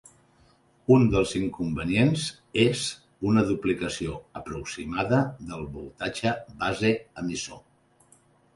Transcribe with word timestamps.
Un 0.93 1.03
dels 1.15 1.33
inconvenients 1.39 2.23
és 2.63 2.81
una 3.33 3.43
duplicació 3.51 4.17
aproximada 4.41 5.21
del 5.53 5.69
voltatge 5.79 6.35
base-emissor. 6.65 7.65